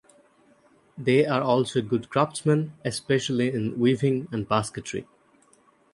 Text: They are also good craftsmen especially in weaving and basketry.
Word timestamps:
They 0.97 1.27
are 1.27 1.43
also 1.43 1.79
good 1.83 2.09
craftsmen 2.09 2.73
especially 2.83 3.53
in 3.53 3.77
weaving 3.79 4.29
and 4.31 4.49
basketry. 4.49 5.05